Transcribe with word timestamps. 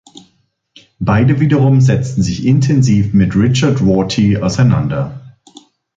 Beide 0.97 1.39
wiederum 1.39 1.79
setzten 1.79 2.23
sich 2.23 2.43
intensiv 2.47 3.13
mit 3.13 3.35
Richard 3.35 3.81
Rorty 3.81 4.35
auseinander. 4.35 5.35